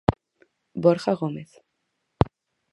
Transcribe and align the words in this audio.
Borja 0.73 1.13
Gómez. 1.21 1.51